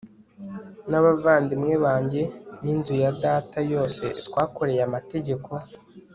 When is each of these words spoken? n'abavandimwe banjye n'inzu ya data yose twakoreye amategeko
n'abavandimwe 0.89 1.73
banjye 1.85 2.21
n'inzu 2.63 2.93
ya 3.03 3.11
data 3.23 3.57
yose 3.73 4.03
twakoreye 4.27 4.81
amategeko 4.89 5.49